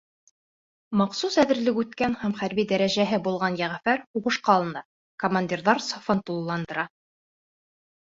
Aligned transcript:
Махсус 1.01 1.37
әҙерлек 1.43 1.77
үткән 1.81 2.15
һәм 2.23 2.33
хәрби 2.41 2.65
дәрәжәһе 2.73 3.21
булған 3.29 3.61
Йәғәфәр 3.61 4.03
һуғышҡа 4.09 4.59
алына, 4.61 4.85
командирҙар 5.27 5.87
сафын 5.93 6.29
тулыландыра. 6.31 6.93